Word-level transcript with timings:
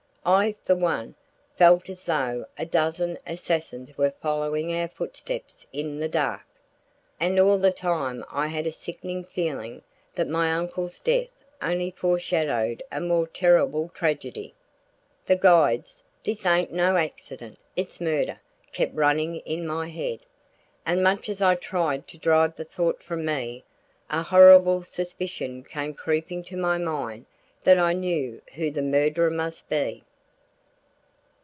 I, 0.23 0.53
for 0.65 0.75
one, 0.75 1.15
felt 1.57 1.89
as 1.89 2.05
though 2.05 2.45
a 2.55 2.63
dozen 2.63 3.17
assassins 3.25 3.97
were 3.97 4.13
following 4.21 4.71
our 4.71 4.87
footsteps 4.87 5.65
in 5.73 5.99
the 5.99 6.07
dark. 6.07 6.43
And 7.19 7.39
all 7.39 7.57
the 7.57 7.71
time 7.71 8.23
I 8.29 8.45
had 8.45 8.67
a 8.67 8.71
sickening 8.71 9.23
feeling 9.23 9.81
that 10.13 10.27
my 10.29 10.51
uncle's 10.53 10.99
death 10.99 11.43
only 11.59 11.89
foreshadowed 11.89 12.83
a 12.91 13.01
more 13.01 13.25
terrible 13.25 13.89
tragedy. 13.95 14.53
The 15.25 15.37
guide's: 15.37 16.03
"This 16.23 16.45
ain't 16.45 16.71
no 16.71 16.97
accident; 16.97 17.57
it's 17.75 17.99
murder," 17.99 18.39
kept 18.71 18.93
running 18.93 19.37
in 19.37 19.65
my 19.65 19.87
head, 19.89 20.19
and 20.85 21.01
much 21.01 21.29
as 21.29 21.41
I 21.41 21.55
tried 21.55 22.07
to 22.09 22.19
drive 22.19 22.55
the 22.57 22.63
thought 22.65 23.01
from 23.01 23.25
me, 23.25 23.63
a 24.11 24.21
horrible 24.21 24.83
suspicion 24.83 25.63
came 25.63 25.95
creeping 25.95 26.43
to 26.43 26.57
my 26.57 26.77
mind 26.77 27.25
that 27.63 27.79
I 27.79 27.93
knew 27.93 28.39
who 28.53 28.69
the 28.69 28.83
murderer 28.83 29.31
must 29.31 29.67
be. 29.67 30.03